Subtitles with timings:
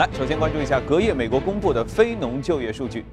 [0.00, 3.04] 来，首先关注一下隔夜美国公布的非农就业数据。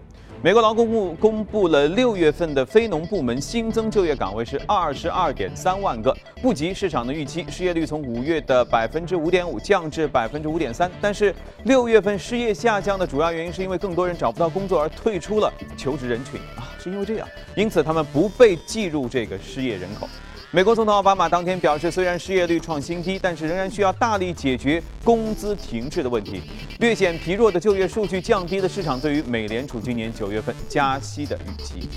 [0.42, 7.46] 美国劳工部公布了六月份的非农部门新增就业岗位是二十二点三万个，不及市场的预期。
[7.50, 10.90] 失业率从五月的百分之五点五降至百分之五点三。
[11.02, 20.08] 但是六月份失业下降的主要原因是因为更多人找不到工作而退出了求职人群啊，是因为这样，因此他们不被计入这个失业人口。
[20.52, 26.42] 美国总统奥巴马当天表示，虽然失业率创新低，但是仍然需要大力解决工资停滞的问题。
[26.80, 31.90] 略显疲弱的就业数据降低了市场对于美联储今年九月份加息的预期。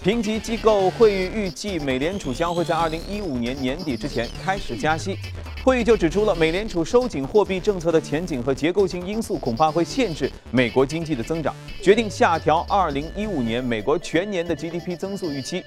[0.00, 5.18] 评级机构会议预计，美联储将会在二零一五年年底之前开始加息。
[5.64, 15.64] 会议就指出了，美联储收紧货币政策的前景和结构性因素恐怕会限制美国经济的增长，决定下调2015年美国全年的 GDP 增速预期。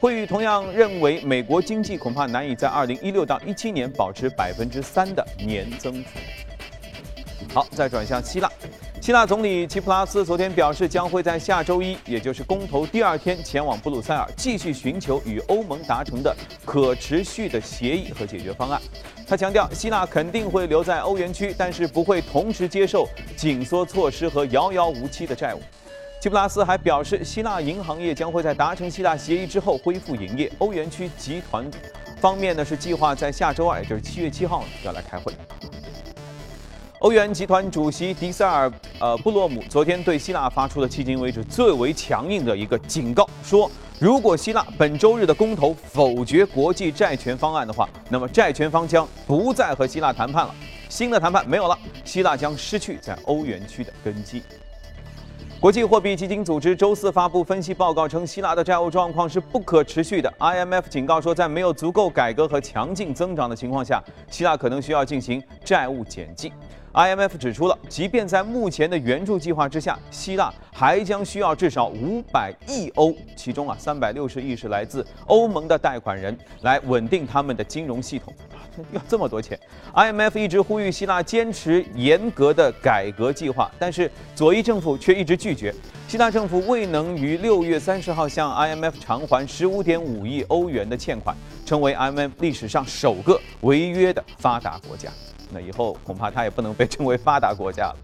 [0.00, 6.18] 会议同样认为，美国经济恐怕难以在2016到17年保持百分之三的年增幅。
[7.52, 8.50] 好，再转向希腊。
[9.00, 18.80] 希腊总理齐普拉斯昨天表示，将会在下周一，也就是公投第二天，前往布鲁塞尔，继续寻求与欧盟达成的可持续的协议和解决方案。
[19.26, 25.60] 他强调，希腊肯定会留在欧元区，但是不会同时接受紧缩措施和遥遥无期的债务。
[26.18, 30.50] 齐普拉斯还表示，希腊银行业将会在达成希腊协议之后恢复营业。
[30.58, 31.70] 欧元区集团
[32.18, 35.32] 方面呢，是计划在下周二，也就是七月七号要来开会。
[37.00, 43.70] 欧元集团主席迪塞尔呃布洛姆昨天对希腊发出了迄今为止最为强硬的一个警告，说
[44.00, 50.54] 如果希腊本周日的公投否决国际债权方案的话，那么债权方将不再和希腊谈判了，
[50.88, 54.42] 新的谈判没有了，希腊将失去在欧元区的根基。
[55.58, 60.32] 国际货币基金组织周四发布分析报告称，希腊的债务状况是不可持续的。
[60.38, 66.52] IMF 警告说，在没有足够改革和强劲增长的情况下，希腊可能需要进行债务减记。
[66.92, 78.32] IMF 指出了，即便在目前的援助计划之下，希腊还将需要至少五百亿欧，其中啊三百六十亿是来自欧盟的贷款人，来稳定他们的金融系统。
[78.92, 79.58] 要这么多钱
[79.94, 85.74] ？IMF 一直呼吁希腊坚持严格的改革计划，但是左翼政府却一直拒绝。
[86.08, 95.10] 希腊政府未能于六月三十号向 IMF 偿还十五点五亿欧元的欠款，成为 IMF 历史上首个违约的发达国家。
[95.52, 97.96] 那以后恐怕它也不能被称为发达国家了。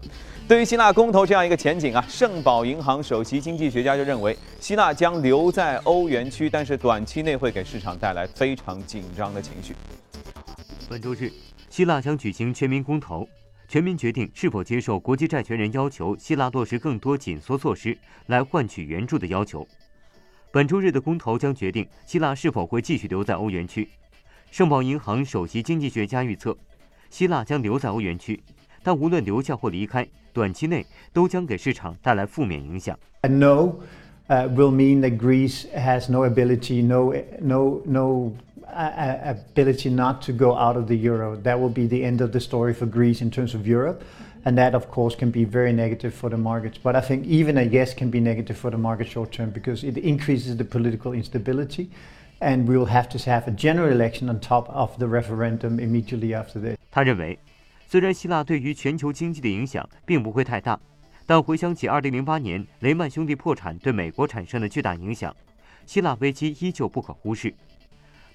[0.45, 9.73] 对于希腊公投这样一个前景啊，圣保银行首席经济学家就认为，希腊将留在欧元区，但是短期内会给市场带来非常紧张的情绪。
[10.93, 11.31] 本周日，
[11.71, 13.27] 希腊将举行全民公投，
[13.67, 19.67] 全民决定是否接受国际债权人要求希腊落实更多紧缩措施来换取援助的要求。
[20.51, 23.89] 本周日的公投将决定希腊是否会继续留在欧元区。
[24.51, 26.55] 圣保银行首席经济学家预测。
[27.09, 28.39] 希腊将留在欧元区，
[28.83, 32.95] 但无论留下或离开，短期内都将给市场带来负面影响。
[33.23, 33.79] No,
[34.29, 37.11] will mean that Greece has no ability, no,
[37.41, 38.31] no, no
[38.72, 41.36] ability not to go out of the euro.
[41.36, 44.02] That will be the end of the story for Greece in terms of Europe.
[44.44, 46.78] And that, of course, can be very negative for the markets.
[46.82, 49.84] But I think even a yes can be negative for the market short term because
[49.84, 51.90] it increases the political instability.
[52.40, 56.34] And we will have to have a general election on top of the referendum immediately
[56.34, 56.76] after this.
[56.90, 57.36] 他认为，
[57.88, 60.78] 虽然希腊对于全球经济的影响并不会太大，
[61.26, 65.34] 但回想起2008年雷曼兄弟破产对美国产生的巨大影响，
[65.84, 67.52] 希腊危机依旧不可忽视。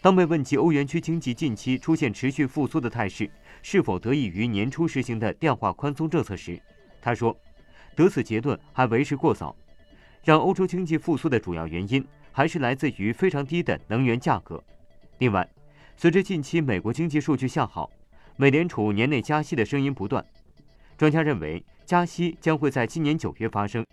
[0.00, 3.30] 当被问及欧元区经济近期出现持续复苏的态势
[3.62, 6.60] 是否得益于年初实行的量化宽松政策时，
[7.00, 7.36] 他说
[7.96, 9.54] ：“得此结论还为时过早。
[10.24, 14.62] 让欧洲经济复苏的主要原因还是来自于非常低的能源价格。
[15.18, 15.48] 另外，
[15.96, 17.90] 随着近期美国经济数据向好。”
[18.40, 20.24] 美联储年内加息的声音不断，
[20.96, 23.84] 专家认为加息将会在今年九月发生。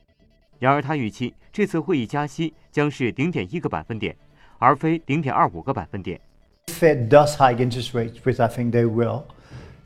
[0.60, 4.16] 然而，他预期这次会议加息将是零点一个百分点，
[4.59, 6.21] 而非零点二五个百分点。
[6.69, 9.25] Fed does hike interest rates, which I think they will.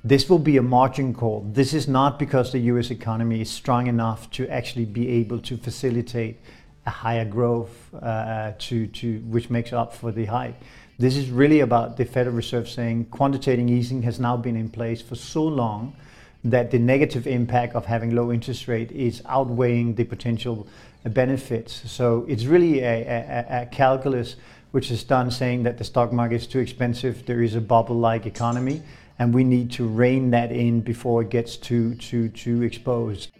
[0.06, 1.46] This will be a margin call.
[1.50, 2.90] This is not because the U.S.
[2.90, 6.36] economy is strong enough to actually be able to facilitate
[6.84, 10.56] a higher growth uh, to, to which makes up for the hike.
[10.98, 15.00] This is really about the Federal Reserve saying quantitative easing has now been in place
[15.00, 15.96] for so long
[16.44, 20.66] that the negative impact of having low interest rate is outweighing the potential
[21.04, 21.90] benefits.
[21.90, 24.36] So it's really a, a, a calculus
[24.71, 28.25] which is done saying that the stock market is too expensive, there is a bubble-like
[28.25, 28.81] economy,
[29.17, 33.31] and we need to rein that in before it gets too, too, too exposed.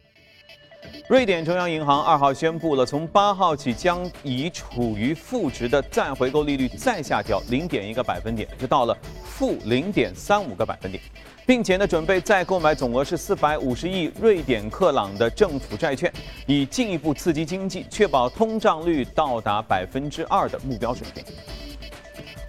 [1.08, 11.04] 瑞典中央银行二号宣布了，从八号起将已处于负值的再回购利率再下调零点一个百分点，就到了负零点三五个百分点，
[11.48, 16.14] 并且呢，准备再购买总额是四百五十亿瑞典克朗的政府债券，
[16.46, 21.24] 以进一步刺激经济，确保通胀率到达百分之二的目标水平。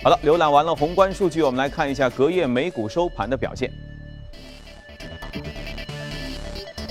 [0.02, 3.70] 好了，浏览完了宏观数据，我们来看一下隔夜美股收盘的表现。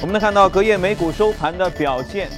[0.01, 2.29] 我们能看到隔夜美股收盘的表现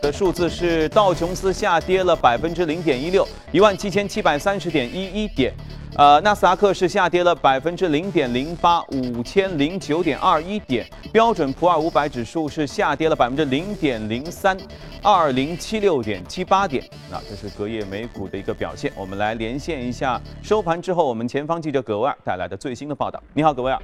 [0.00, 5.52] 的数字是：道琼斯下跌了百分之零点一六，一万七千七百三十点一一点；
[5.96, 14.58] 呃，纳斯达克是下跌了百分之零点零八，五千零九点二一点；标准普尔五百指数是下跌了百分之零点零三，
[15.00, 16.82] 二零七六点七八点。
[17.08, 18.92] 那这是隔夜美股的一个表现。
[18.96, 23.22] 我们来连线一下收盘之后，我们前方记者葛威尔带来的最新的报道。
[23.32, 23.80] 你好，葛威尔。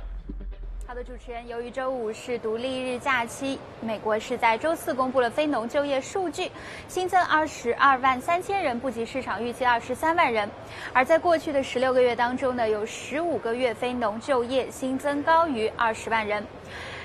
[0.98, 6.50] 的，主持人，由于周五是独立日假期，美国是在周四公布了非农就业数据，
[6.88, 10.48] 新增二十二万三千人，不及市场预期二十三万人。
[10.92, 16.44] 而在过去的十六个月当中呢，有十五个月非农就业新增高于二十万人。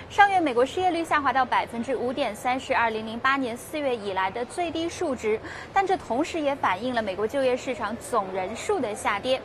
[0.10, 5.40] 上月美国失业率下滑到百分之五点三，是二零零八年四月以来的最低数值，
[5.72, 9.40] 但这同时也反映了美国就业市场总人数的下跌。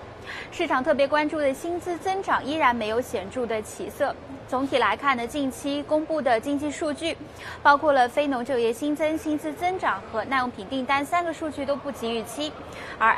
[0.51, 4.15] 市场特别关注的薪资增长依然没有显著的起色。
[4.49, 7.15] 总体来看呢，近期公布的经济数据，
[7.63, 12.51] 包括了非农就业新增、薪资增长和耐用品订单三个数据都不及预期，
[12.99, 13.15] 而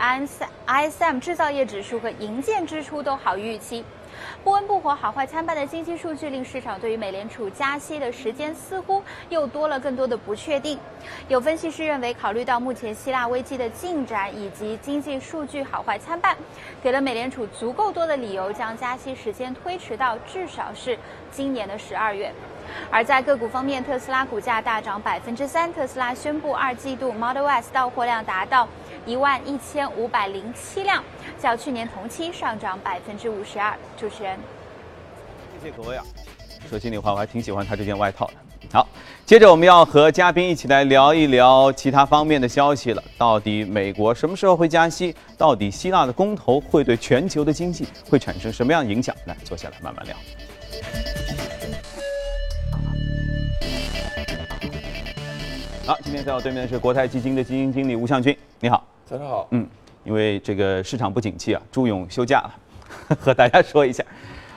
[0.67, 3.85] ISM 制造业指数和营建支出都好于预期。
[4.43, 10.79] 不温不火、好坏参半的经济数据令市场对于美联储加息的时间似乎又多了更多的不确定。
[11.29, 16.37] 有分析师认为，考虑到目前希腊危机的进展以及经济数据好坏参半，
[16.83, 20.99] 给了美联储足够多的理由将加息时间推迟到至少是
[21.31, 22.33] 今年的十二月。
[22.91, 28.69] 而在个股方面，特斯拉股价大涨百分之三，特斯拉宣布二季度 Model S 到货量达到
[29.07, 31.03] 一万一千五百零七辆。
[31.41, 33.75] 较去年同期上涨百分之五十二。
[33.97, 34.39] 主持人，
[35.61, 36.05] 谢谢各位啊。
[36.69, 38.35] 说心里话，我还挺喜欢他这件外套的。
[38.71, 38.87] 好，
[39.25, 43.03] 接着我们要和嘉宾一起来聊一聊其他方面的消息了。
[43.17, 45.17] 到底美国什么时候会加息？
[45.39, 49.17] 到底希腊的公投会对全球的经济会产生什么样影响？
[49.25, 51.20] 来，坐下来慢慢聊。
[55.91, 58.87] 好，今天在我对面的是国泰基金的基金经理吴向军，你好。
[59.05, 59.49] 早上好。
[59.51, 59.67] 嗯。
[60.05, 62.55] 因为这个市场不景气啊，朱勇休假了，
[63.19, 64.05] 和大家说一下。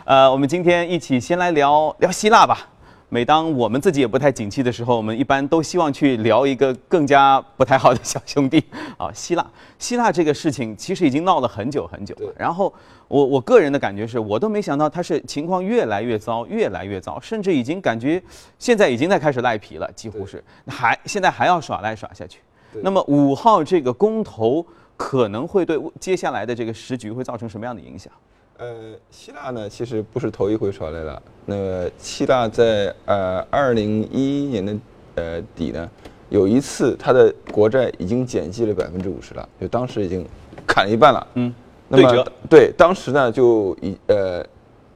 [0.05, 2.69] 呃，我们今天一起先来聊聊希腊吧。
[3.13, 8.63] 每当我们自己也不太景气的时候，我们一般都希望去聊一个更加不太好的小兄弟
[8.97, 9.45] 啊，希腊。
[9.77, 12.33] 希腊这个事情其实已经闹了很久很久了。
[12.35, 12.73] 然后
[13.07, 18.19] 我我个人的感觉是，我都没想到它是情况越来越糟，越来越糟，甚至已经感觉
[18.57, 22.39] 现在已经在开始赖皮了，几乎是还现在还要耍赖耍下去。
[22.81, 24.65] 那么五号这个公投。
[24.95, 28.13] 可能会对接下来的这个时局会造成什么样的影响？
[28.57, 31.21] 呃，希腊呢，其实不是头一回耍赖了。
[31.45, 34.75] 那么，希腊在呃二零一一年的
[35.15, 35.89] 呃底呢，
[36.29, 40.25] 有一次它的国债已经减记了百分之五十了，就当时已经
[40.65, 41.27] 砍了一半了。
[41.35, 41.53] 嗯，
[41.89, 44.45] 那么对，当时呢就以呃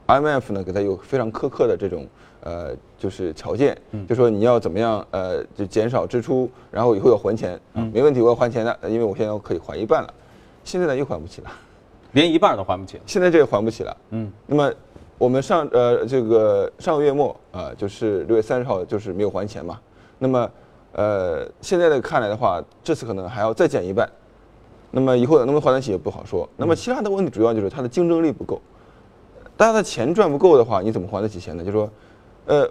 [0.06, 2.06] IMF 呢给他有非常苛刻的这种。
[2.40, 3.76] 呃，就是条件，
[4.08, 7.60] 就说你要怎么样，呃，就减少支出，然后以后要还钱，
[7.92, 10.14] 没问题，我要还钱的，因为我现在可以还一半了，
[10.62, 11.50] 现在呢又还不起了，
[12.12, 14.72] 连一半都还不起了，现在这个还不起了，嗯，那么
[15.18, 19.78] 我们上呃这个上个月末啊，就是六月三十号就是没有还钱嘛，
[20.18, 20.50] 那么
[20.92, 24.08] 呃现在的看来的话，这次可能还要再减一半，
[24.90, 28.60] 那么以后能不能还得起也不好说，那么其他的问题主要就是它的竞争力不够，
[29.56, 31.64] 大家的钱赚不够的话，你怎么还得起钱呢？
[31.64, 31.90] 就说。
[32.46, 32.66] 呃，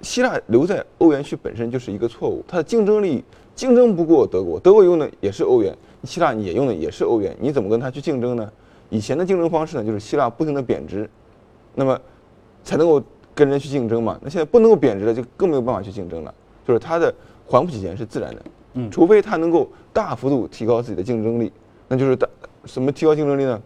[0.00, 8.48] 希腊留在欧元区本身就是一个错误，它的竞争力竞争不过德国，德国用的也是欧元，希腊也用的也是欧元，你怎么跟它去竞争呢？
[8.90, 11.08] 以前的竞争方式呢，就是希腊不停的贬值，
[11.74, 11.98] 那么
[12.62, 13.02] 才能够
[13.34, 14.18] 跟人去竞争嘛。
[14.22, 16.34] 那现在不能够贬值了，就更没有办法去竞争了，
[16.66, 17.14] 就是它的
[17.46, 18.42] 还不起钱是自然的，
[18.74, 21.52] 嗯，除非它能够大幅度提高自己的竞争力，
[21.88, 22.28] 那就是大
[22.64, 23.60] 什么提高竞争力呢？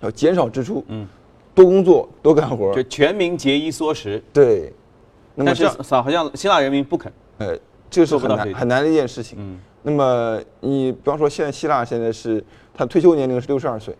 [0.00, 1.06] 要减少支出，嗯。
[1.54, 4.20] 多工作，多干活，就全民节衣缩食。
[4.32, 4.72] 对，
[5.36, 7.12] 但是好像希腊人民不肯。
[7.38, 7.56] 呃，
[7.88, 9.38] 这个是很难很难的一件事情。
[9.40, 9.56] 嗯。
[9.84, 12.44] 那么你比方说，现在希腊现在是
[12.74, 13.96] 他退休年龄是六十二岁，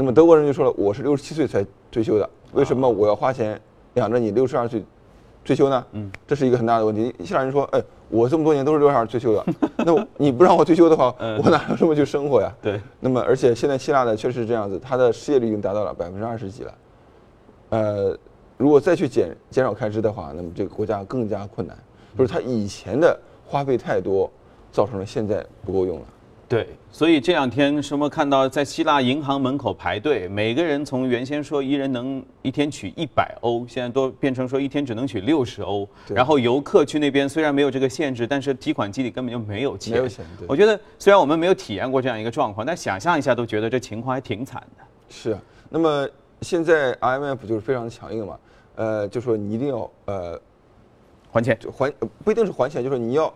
[0.00, 3.60] 那么德国人就说了，我是六十七岁才退休的，为什么我要花钱
[3.94, 4.80] 养着你六十二岁
[5.44, 5.84] 退休呢？
[5.90, 7.12] 嗯，这是一个很大的问题。
[7.24, 7.82] 希腊人说，哎。
[8.10, 9.44] 我这么多年都是六十二退休的，
[9.84, 11.14] 那你不让我退休的话，
[11.44, 12.50] 我哪有这么去生活呀？
[12.62, 12.80] 对。
[13.00, 16.74] 那么，而且现在希腊呢确实是这样子，它的失业率已经达到了百分之二十几了。
[17.68, 18.18] 呃，
[18.56, 21.76] 如果再去减减少开支的话，那么这个国家更加困难。
[22.16, 23.14] 就是他以前的
[23.46, 24.30] 花费太多，
[24.72, 26.06] 造成了现在不够用了。
[26.48, 35.86] 对，所以这两天什么看到在希腊银行门口排队，每个人从原先说一人能一天取一百欧，现在都变成说一天只能取六十欧。
[36.08, 39.92] 然后游客去那边虽然没有这个限制，但是提款机里根本就没有钱。
[39.92, 40.24] 没有钱。
[40.38, 44.84] 对我觉得虽然我们没有体验过这样一个状况，但想象一下都觉得这情况还挺惨的。
[45.10, 46.08] 是啊，那么
[46.40, 48.38] 现在 IMF 就是非常强硬嘛，
[48.76, 50.40] 呃，就说你一定要呃
[51.30, 51.58] 还钱。
[51.76, 53.32] 还呃不一定是还钱，就是你要，呃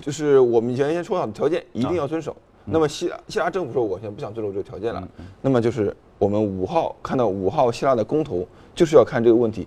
[0.00, 2.36] 就是我们原先说好的条件一定要遵守。
[2.64, 5.08] 那么希腊希腊政府说我现在不想遵守这个条件了，
[5.40, 9.66] 那么就是我们五号看到五号希腊的公投就是要看这个问题。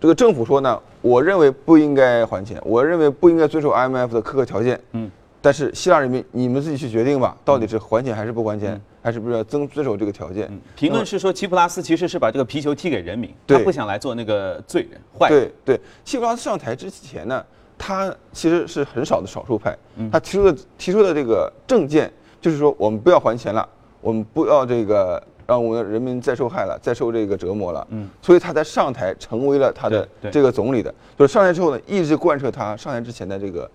[0.00, 4.80] 这个政府说呢，我认为不应该还钱，我认为不应该遵守 IMF 的苛刻条件。
[4.92, 10.48] 嗯，但是希腊人民你们自己去决定吧，到底是还钱还是不还钱，还是不是要遵遵守这个条件？
[10.76, 15.50] 评论是说，齐普拉斯其实是把这个皮球踢给人民，他不想来做那个罪人、坏人。
[15.64, 17.44] 对对，齐普拉斯上台之前呢，
[17.76, 19.76] 他其实是很少的少数派，
[20.10, 23.68] 他提出的提出的这个政见就是说，我们不要还钱了，
[24.00, 27.86] 我们不要这个让我们的人民再受害了，再受这个折磨了。
[27.90, 33.70] 嗯，所以他才上台成为了他的这个总理的，就是上台之后呢，一直贯彻他上台之前的这个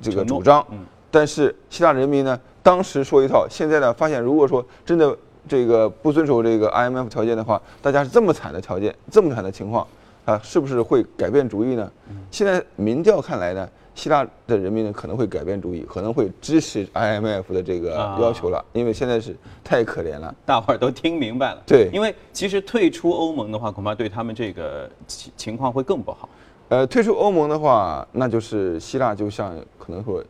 [0.00, 0.64] 这个主张。
[0.70, 0.84] 嗯
[1.14, 9.86] 但是希腊人民呢，当时说一套，现在呢发现，如果说真的这个不遵守这个 IMF 条件的话，大家是这么惨的条件，这么惨的情况，
[10.24, 11.90] 啊，是不是会改变主意呢？
[12.30, 20.34] 现在民调看来呢，希腊的人民呢可能会改变主意，可能会支持 IMF 的这个啊要求了，因为现在是太可怜了。
[20.46, 21.62] 大伙儿都听明白了。
[21.66, 26.28] 对因为其实退出欧盟的话，恐怕对他们这个情情况会更不好。
[26.70, 30.24] 呃，退出欧盟的话，那就是希腊就像可能说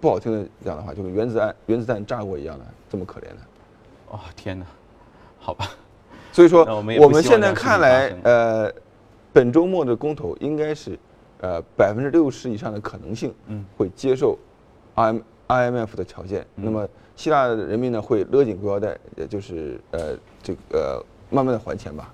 [0.00, 3.38] 不好听的讲的话，就是原子弹原子弹炸过一样的，这么可怜的。
[4.10, 4.64] 哦，天哪，
[5.40, 5.70] 好吧，
[6.30, 6.64] 所以说，
[7.00, 8.72] 我们现在看来，呃，
[9.32, 10.98] 本周末的公投应该是，
[11.40, 14.38] 呃，百分之六十以上的可能性，嗯，会接受
[14.94, 16.46] I M I M F 的条件。
[16.54, 16.86] 那么
[17.16, 22.12] 希腊的人民呢，会勒紧裤腰带，也就是呃，这个慢慢的还钱吧。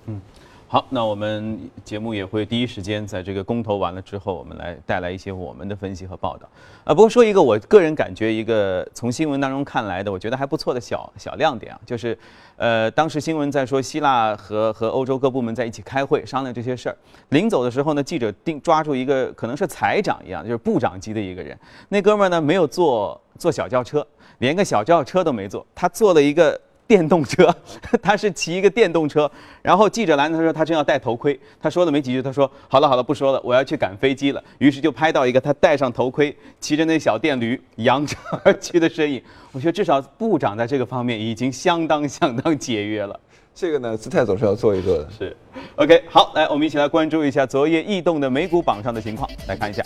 [0.70, 6.46] 好，那我们节目也会第一时间在这个公投完了之后，我们来带来一些我们的分析和报道。
[6.84, 12.18] 啊，不过说一个我个人感觉一个从新闻当中看来的，我觉得还不错的小小亮点啊，就是，
[12.56, 16.96] 呃，当时新闻在说希腊和和欧洲各部门在一起开会商量这些事儿，
[17.30, 21.58] 临走的时候呢，记者定抓住一个可能是财长一样，就是部长级的一个人，
[21.88, 24.06] 那哥们儿呢没有坐坐小轿车，
[24.40, 26.60] 连个小轿车都没坐，他坐了一个。
[26.88, 27.54] 电动车，
[28.02, 29.30] 他是骑一个电动车，
[29.62, 34.42] 然后记者拦他说他正要戴头盔，他说了没几句，他说好了好了不说了，我要去赶飞机了。
[34.56, 39.22] 于是就拍到一个他戴上头盔，骑着那小电驴扬长而去的身影。
[39.52, 43.20] 我觉得至少部长在这个方面已经相当相当节约了。
[43.54, 45.08] 这个呢，姿态总是要做一做的。
[45.10, 45.36] 是
[45.76, 49.82] ，OK，好，来我们一起来关注一下昨夜异动的美股榜上的情况，来看一下。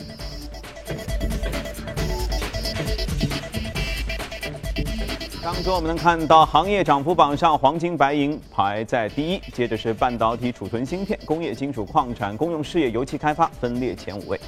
[5.55, 14.41] 当中我们能看到行业涨幅榜上，黄金、白银排在第一，接着是半导体、储存芯片、工业金属、矿产、公用事业、油气开发分列前五位。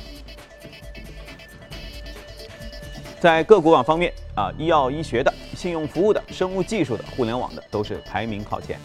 [3.21, 8.81] 在个股榜方面啊，医药医学的、信用服务的、生物技术的、互联网的都是排名靠前。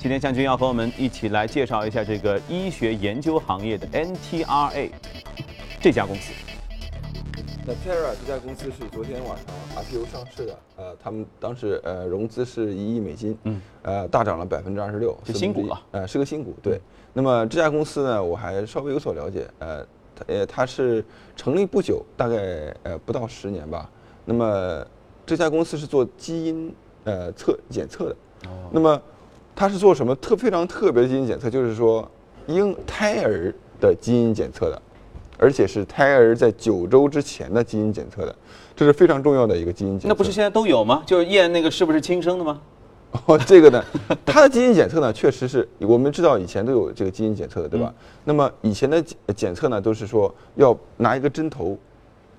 [0.00, 4.90] 今天向军要和我们一起来介绍一下这个医学研究行业的 NTRA
[5.80, 6.32] 这家公司。
[7.68, 16.80] 那 Terra 这家公司是昨天晚上 IPO 上市的，呃，他们当时呃融资是一亿美金，嗯，呃，大涨了百分之二十六，是新股了，呃，是个新股，对。
[17.12, 21.04] 那么这家公司呢，我还稍微有所了解，呃，它呃它是
[21.34, 23.90] 成立不久，大概呃不到十年吧。
[24.24, 24.86] 那么
[25.24, 28.16] 这家公司是做基因呃测检测的，
[28.48, 29.02] 哦那么
[29.56, 31.50] 它是做什么特非常特别的基因检测？
[31.50, 32.08] 就是说
[32.46, 34.82] 婴胎儿的基因检测的。
[35.38, 38.34] 而且是胎儿在九周之前的基因检测的，
[38.74, 40.08] 这是非常重要的一个基因检测。
[40.08, 41.02] 那不是现在都有吗？
[41.06, 42.60] 就是验那个是不是亲生的吗？
[43.26, 43.82] 哦，这个呢，
[44.26, 47.94] 它的基因检测呢，确实是我们知道以前都有这个基因检测的，对吧？
[48.24, 51.78] 那么以前的检检测呢，都是说要拿一个针头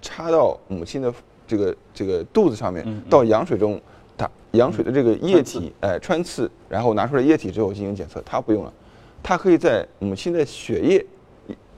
[0.02, 1.12] 插到母亲的
[1.48, 3.80] 这个这个肚子上面，到羊水中
[4.16, 8.22] 打羊水的这个液体，哎，穿刺，然后拿出来液体之后进行检测。
[8.24, 8.72] 它不用了，
[9.24, 11.04] 它可以在母亲的血液。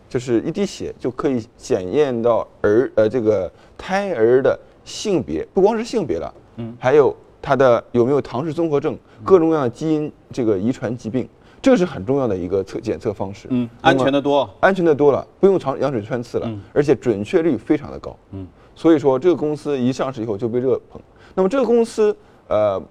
[0.10, 11.30] 就是一滴血就可以检验到儿呃这个胎儿的性别，不光是性别了，嗯，还有他的有没有唐氏综合症，各种各样的基因这个遗传疾病，
[11.62, 21.00] 这是很重要的一个测检测方式，嗯，安全的多，安全的多了，不用长羊水穿刺了，而且准确率非常的高，嗯，所以说这个公司一上市以后就被热捧。
[21.36, 22.16] 那么这个公司
[22.48, 22.82] 呃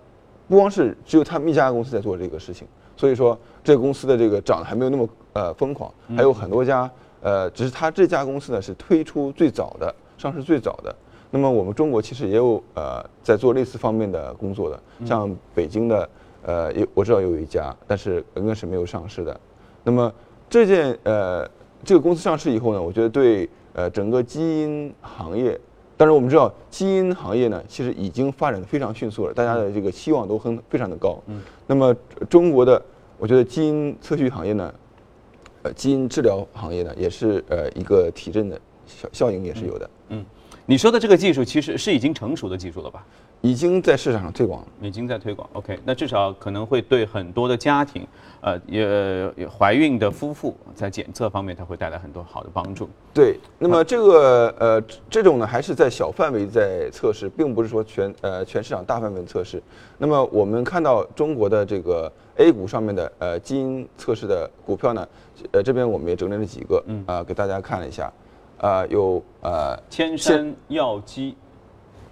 [0.47, 2.65] 不光是只有他们一家公司在做这个事情，
[2.97, 6.89] 所以说这个公司的这个涨得还没有那么呃疯狂，还有很多家
[7.21, 10.95] 呃，只是它这家公司呢是推出最早的，上市最早的。
[11.31, 16.09] 那么我们中国其实也有呃在做类似方面的工作的，像北京的
[16.43, 19.39] 呃有我知道有一家，但是应该是没有上市的。
[19.85, 20.13] 那么
[20.49, 21.49] 这件呃
[21.85, 25.59] 这个公司上市以后呢，我觉得对呃整个基因行业。
[25.99, 31.19] 当然我们知道，基因行业呢，其实已经发展的非常迅速了，大家的这个期望都很非常的高。
[31.27, 31.43] 嗯。
[31.67, 31.93] 那么
[32.31, 32.81] 中国的，
[33.19, 34.73] 我觉得基因测序行业呢，
[35.63, 39.91] 呃，基因治疗行业呢，也是呃一个提振的效效应也是有的。
[40.11, 40.25] 嗯。
[40.67, 43.07] 你说的这个技术其实是已经成熟的技术了吧？
[43.41, 45.49] 已经在市场上推广，已经在推广。
[45.53, 48.05] OK，那至少可能会对很多的家庭，
[48.41, 52.89] 呃，也怀孕的夫妇在检测方面，它会带来很多好的帮助。
[53.15, 59.63] 对，那么这个呃，这种呢还是在小范围在测试，并不是说全呃全市场大范围测试。
[59.99, 65.09] 那么我们看到中国的这个 A 股上面的呃基因测试的股票呢，
[65.53, 68.13] 呃这边我们也整理了几个，嗯啊，给大家看了一下，
[68.59, 71.37] 啊有呃千山药基。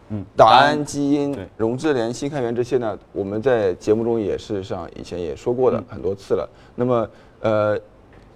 [0.09, 6.49] 嗯，达安基因、荣智联、新开源这些呢，我们在节目中也是上以前也说过的很多次了。
[6.77, 7.09] 那么，
[7.41, 7.77] 呃，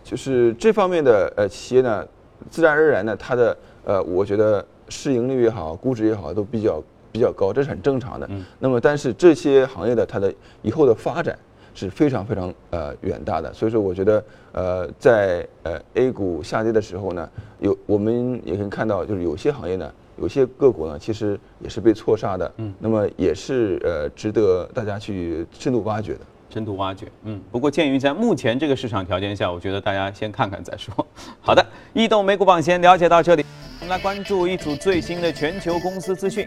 [0.02, 2.04] 就是这方面的呃企业呢，
[2.50, 8.28] 自然而然呢，它的呃，我觉得市盈率也好，估值也好，都比较比较高，这是很正常的。
[8.58, 11.38] 那么，但是这些行业的它的以后的发展
[11.72, 13.54] 是非常非常呃远大的。
[13.54, 19.88] 所以说，我觉得呃，在呃 A 股下跌的时候呢，有我们也可以看到，就是有些行业呢。
[20.20, 26.20] 有些个股呢，其实也是被错杀的，嗯，那么也是呃值得大家去深度挖掘的。
[26.52, 27.40] 深度挖掘，嗯。
[27.50, 30.92] 不过鉴于在目前这个市场条件下，我觉得大家先看看再说。
[31.40, 33.44] 好的，异动美股榜先了解到这里，
[33.80, 36.46] 我们来关注一组最新的全球公司资讯。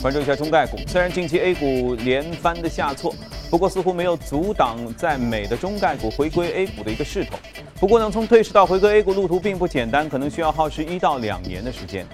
[0.00, 3.14] 关注一下中概股，虽然近期 A 股连番的下挫，
[3.50, 7.36] 不过似乎没有阻挡在美的中概股回归 A 股的一个势头。
[7.78, 12.06] 不过呢，从退市到回归 A 股路途并不简单，可能需要耗时一到两年的时间。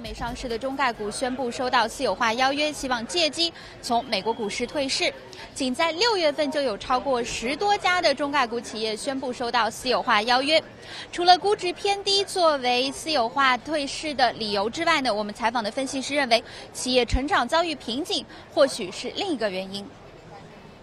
[0.00, 3.52] 美上市的中概股宣布收到私有化邀约，希望借机
[3.82, 5.12] 从美国股市退市。
[5.54, 10.62] 仅在六月份，就有超过十多家的中概股企业宣布收到私有化邀约。
[11.10, 19.84] 除了估值偏低作为私有化退市的理由之外呢，我们采访的分析师认为，企业成长遭遇瓶颈，或许是另一个原因。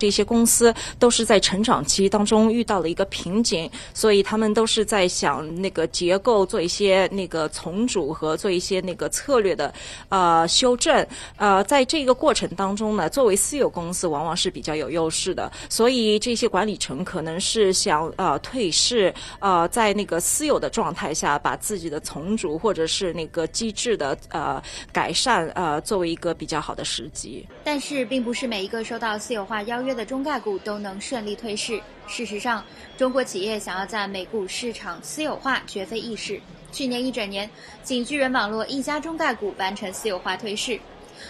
[0.05, 9.73] 这些公司都是在成长期当中遇到了一个瓶颈，所以他们都是在想那个结构做一些那个重组和做一些那个策略的
[10.09, 11.03] 呃修正。
[11.37, 24.61] 呃，在这个过程当中呢，作为私有公司往往是比较有优势的，所以这些管理层可能是想呃退市，呃，在那个私有的状态下把自己的重组或者是那个机制的呃
[24.93, 27.43] 改善呃作为一个比较好的时机。
[27.63, 29.94] 但是，并不是每一个收到私有化邀约。
[29.95, 31.81] 的中概股都能顺利退市。
[32.07, 32.63] 事实上，
[32.97, 36.39] 中国企业想要在美股市场私有化绝非易事。
[36.71, 37.49] 去年一整年，
[37.81, 40.79] 仅巨人网络一家中概股完成私有化退市。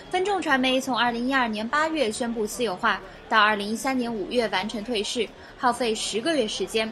[0.10, 3.00] 分众传媒从2012年8月宣布私有化，
[3.30, 6.92] 到2013年5月完成退市，耗费十个月时间。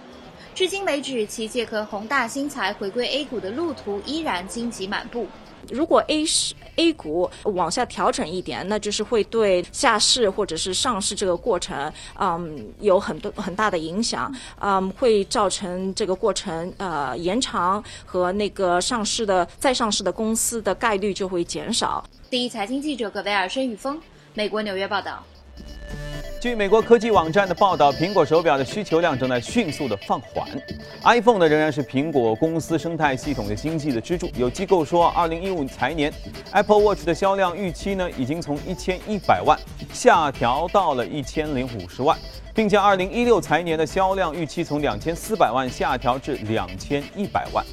[0.53, 5.27] 至今为止，其借壳宏大新材回归 A 股的路途依然荆棘满布。
[5.69, 22.03] 如果 A 市 A 股往下调整一点，那就是会对下市或者是上市这个过程，嗯，有很多很大的影响，嗯，会造成这个过程呃延长和那个上市的再上市的公司的概率就会减少。
[22.29, 23.99] 第一财经记者葛维尔申宇峰，
[24.33, 25.23] 美国纽约报道。
[26.43, 30.45] 据美国科技网站的报道，苹果手表的需求量正在迅速的放缓。
[31.05, 34.29] iPhone 呢仍然是苹果公司生态系统的经济的支柱。
[34.35, 36.11] 有机构说，二零一五财年
[36.51, 39.57] Apple Watch 的销量预期呢已经从一千一百万
[39.93, 42.17] 下调到了一千零五十万，
[42.53, 47.65] 并将二零一六财年的销量预期从两千四百万下调至两千一百万。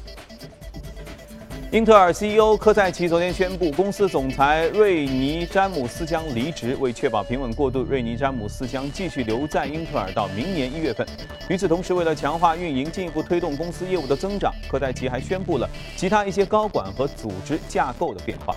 [1.71, 6.75] 英特尔 CEO 科赛奇昨天宣布，公司总裁瑞尼詹姆斯将离职。
[6.81, 11.07] 为确保平稳过渡，瑞尼詹姆斯将继续留在英特尔到明年一月份。
[11.47, 18.53] 与此同时，为了强化运营，进一步推动公司业务的增长，科赛奇还宣布了其他一些高管和组织架构的变化。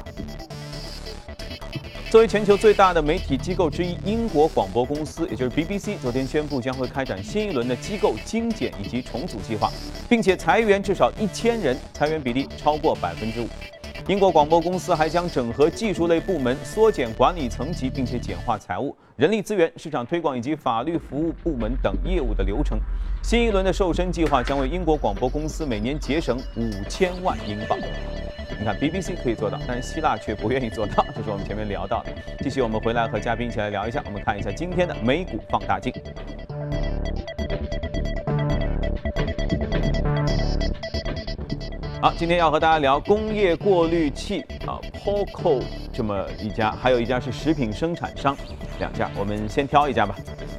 [2.14, 9.68] 作为全球最大的媒体机构之一，英国广播公司，也就是 BBC，昨天宣布将会开展新一轮的机构精简以及重组计划，
[10.08, 13.48] 并且裁员至少一千人，裁员比例超过百分之五。
[14.06, 22.78] 英国广播公司还将整合技术类部门，缩减管理层级，并且简化财务、人力资源、市场推广以及法律服务部门等业务的流程。
[23.24, 27.76] 新一轮的瘦身计划将为英国广播公司每年节省五千万英镑。
[28.58, 32.12] 你看 BBC 可以做到，但是希腊却不愿意做到，这是我们前面聊到的。
[32.40, 35.92] 继续，我们回来和嘉宾一起来聊一下，我们看一下今天的美股放大镜。
[42.00, 45.62] 好，今天要和大家聊工业过滤器啊，Poco
[45.92, 48.36] 这么一家，还有一家是食品生产商，
[48.78, 50.14] 两家，我们先挑一家吧。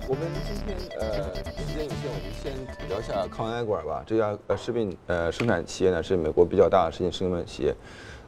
[0.08, 2.54] 我们今天呃时间有限，我们先
[2.88, 4.04] 聊一下康埃管吧。
[4.06, 7.74] 这家呃食品呃生产企业呢是美国比较大的食品生产企业。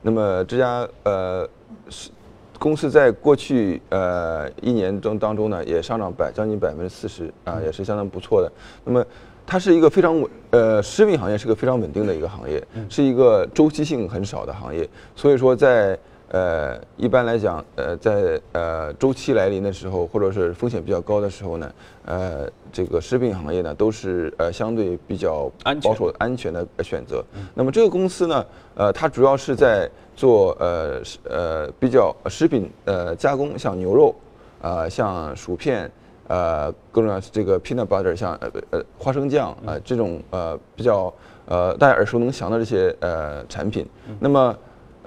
[0.02, 1.48] 那么这家呃
[1.90, 2.10] 是
[2.58, 8.52] 公司在过去呃一年中当中呢也上涨百将近百分之四十啊，也是相当不错的。
[8.84, 9.06] 那么
[9.46, 14.90] 它是一个非常稳，呃，食品行业是个非常稳定的一个行业，是一个周期性很少的行业。
[15.16, 15.98] 所以说，在
[16.30, 21.72] 呃一般来讲，呃，在呃周期来临的时候，或者是风险比较高的时候呢，
[22.06, 25.52] 呃，这个食品行业呢都是呃相对比较
[25.84, 27.24] 保守、安全的选择。
[27.54, 34.16] 那么这个公司呢，呃，它主要是在做呃呃比较食品呃加工，像牛肉，
[34.62, 35.90] 呃，像薯片。
[36.30, 41.14] 呃，各种这个 peanut butter，像呃呃花生酱啊这种呃比较
[41.46, 43.88] 呃大家耳熟能详的这些呃产品。
[44.20, 44.54] 那么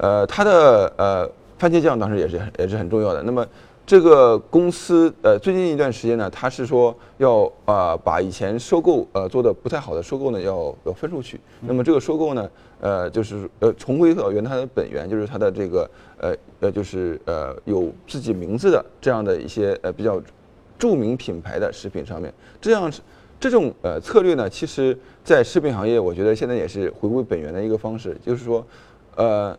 [0.00, 3.22] 呃它的呃番茄酱当时也是也是很重要的。
[3.22, 3.46] 那么
[3.86, 11.40] 这个公司呃最近一段时间呢，它是说要啊把以前收购呃做的不太好的收购呢要要分出去。
[11.60, 20.20] 那么这个收购呢呃就是呃重归到原它的本源，就是它的这个呃呃就是呃有自己名字的这样的一些呃比较。
[20.80, 22.90] 著名品牌的食品上面，这样
[23.38, 28.64] 这种呃策略呢，其实，在食品行业，我觉得现在也是回归本源的一个方式，就是说，
[29.14, 29.54] 呃，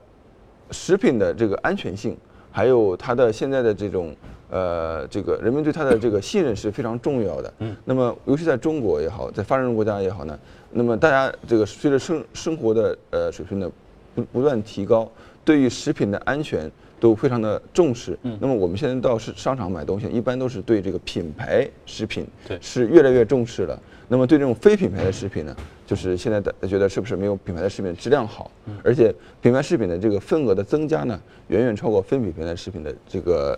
[0.72, 2.18] 食品的这个安全性，
[2.52, 4.16] 还有它的现在的这种
[4.50, 7.54] 呃这个人们对它的这个信任是非常重要的。
[7.60, 7.76] 嗯。
[7.86, 10.40] 那么，尤其在中国也好，在发展中国家也好呢，
[10.72, 13.72] 那么大家这个随着生生活的呃水平的
[14.16, 15.10] 不不断提高，
[15.46, 16.72] 对于食品的安全。
[17.02, 23.82] 都非常的重视，嗯，那么我们现在到市商场买东西，一般都是对这个品牌食品，对，是越来越重视了。
[24.12, 25.56] 那么对这种非品牌的食品呢，
[25.88, 28.52] 就是现在的觉得是不是没有品牌的食品质量好，
[28.84, 33.58] 而且品牌食品的这个份额的增加呢，远远超过非品牌的食品的这个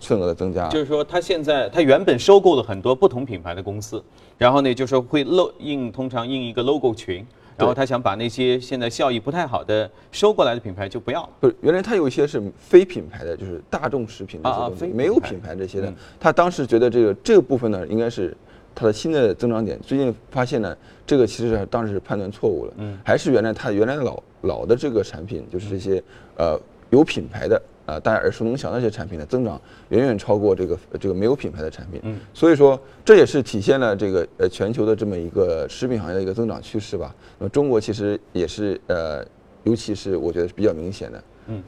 [0.00, 0.66] 份额的增加。
[0.70, 4.02] 就是说，它现在它原本收购了很多不同品牌的公司，
[4.36, 7.24] 然后呢，就是会露印，通常印一个 logo 群。
[7.56, 11.28] 然后他想把那些现在效益不太好的收过来的品牌就不要了。
[11.40, 15.92] 不是，原来他有一些是非品牌的，就是大众食品这些东西，没有品牌这些的。
[16.18, 18.34] 他当时觉得这个这个部分呢，应该是
[18.74, 19.78] 他的新的增长点。
[19.80, 22.74] 最近发现呢，这个其实当时是判断错误了。
[22.78, 26.02] 嗯，还是原来它原来老老的这个产品，就是这些
[26.36, 26.58] 呃
[26.90, 27.60] 有品牌的。
[27.86, 37.12] 啊，大家耳熟能详的这些产品的增长远远超过这个这个没有品牌的产品，嗯，所以说这也是体现了这个呃全球的这么一个食品行业的一个增长趋势吧。
[37.36, 39.26] 那么中国其实也是呃，
[39.64, 41.60] 尤其是我觉得是比较明显的，嗯。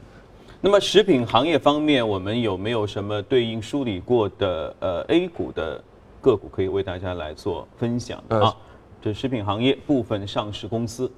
[0.61, 5.83] 那么食品行业方面，我们有没有什么对应梳理过的呃 A 股的
[6.23, 8.55] 个股可以为大家来做分享啊？
[9.01, 11.11] 这食品行业部分上市公司。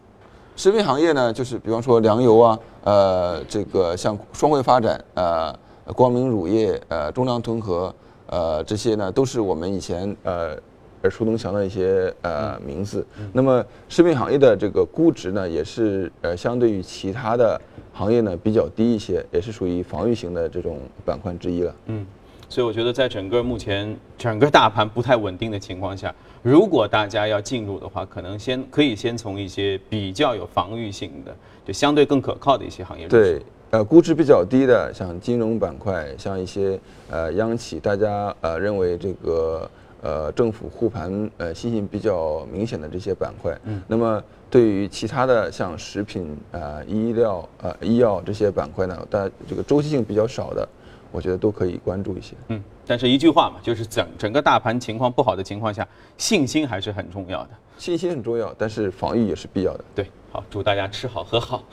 [0.55, 5.55] 食品行业呢，就是比方说粮油啊，呃，这个像双汇发展、呃，
[5.95, 7.93] 光明乳业、呃，中粮屯河，
[8.25, 10.57] 呃，这些呢都是我们以前呃
[11.03, 13.05] 耳熟能详的一些呃名字。
[13.31, 17.61] 那么食品行业的这个估值呢，也是呃相对于其他的
[17.93, 21.75] 行业呢比较低一些，也是属于防御型的这种板块之一了。
[21.85, 22.03] 嗯。
[22.47, 33.17] 所以我觉得，在整个目前整个大盘不太稳定的情况下，如果大家要进入的话，可能先可以先从一些比较有防御性的，就相对更可靠的一些行业入手。
[33.17, 36.79] 对，呃，估值比较低的，像金融板块，像一些
[37.09, 39.69] 呃央企，大家呃认为这个
[40.01, 43.57] 呃政府护盘呃信心比较明显的这些板块。
[43.63, 43.81] 嗯。
[43.87, 50.67] 那么对于其他的像食品啊、医疗啊、医药这些板块呢，大这个周期性比较少的。
[51.15, 57.49] 我觉得都可以关注一些，嗯，但是一句话嘛，就是整整个大盘情况不好的情况下，信心还是很重要的。
[57.77, 59.85] 信心很重要，但是防御也是必要的。
[59.95, 61.63] 对，好，祝大家吃好喝好。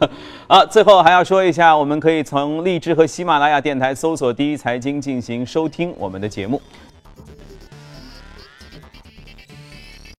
[0.48, 6.60] 啊，最后还要说一下，我们可以从荔枝和喜马拉雅电台搜索“第一财经”进行收听我们的节目。